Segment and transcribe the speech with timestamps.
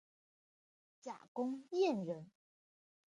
[0.99, 2.31] 贾公彦人。